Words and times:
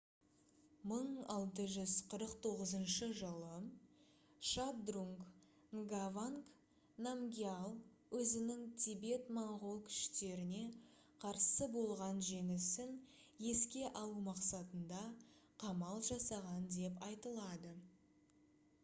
1649 0.85 3.19
жылы 3.19 3.49
шабдрунг 4.51 5.19
нгаванг 5.79 6.47
намгьял 7.07 7.75
өзінің 8.21 8.63
тибет-моңғол 8.85 9.77
күштеріне 9.91 10.61
қарсы 11.25 11.67
болған 11.79 12.21
жеңісін 12.31 12.95
еске 13.51 13.83
алу 14.05 14.23
мақсатында 14.31 15.03
қамал 15.65 16.01
жасаған 16.09 16.67
деп 16.79 17.07
айтылады 17.11 17.75